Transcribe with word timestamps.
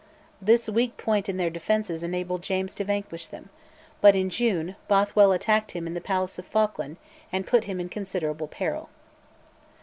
This 0.41 0.67
weak 0.67 0.97
point 0.97 1.29
in 1.29 1.37
their 1.37 1.51
defences 1.51 2.01
enabled 2.01 2.41
James 2.41 2.73
to 2.73 2.83
vanquish 2.83 3.27
them, 3.27 3.49
but, 4.01 4.15
in 4.15 4.31
June, 4.31 4.75
Bothwell 4.87 5.31
attacked 5.31 5.73
him 5.73 5.85
in 5.85 5.93
the 5.93 6.01
Palace 6.01 6.39
of 6.39 6.45
Falkland 6.47 6.97
and 7.31 7.45
put 7.45 7.65
him 7.65 7.79
in 7.79 7.87
considerable 7.87 8.47
peril. 8.47 8.89